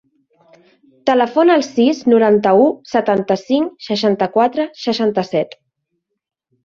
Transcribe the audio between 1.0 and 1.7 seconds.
Telefona al